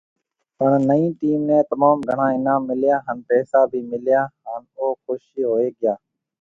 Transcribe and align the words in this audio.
پڻ 0.57 0.71
نئين 0.89 1.11
ٽيم 1.19 1.39
ني 1.49 1.59
تموم 1.69 1.97
گھڻا 2.09 2.27
انعام 2.37 2.61
مليا 2.69 2.95
هان 3.05 3.17
پئسا 3.27 3.59
بِي 3.69 3.79
مليا 3.91 4.21
هان 4.43 4.61
او 4.79 4.87
خوش 5.03 5.21
هوئي 5.47 5.67
گيا 5.79 5.93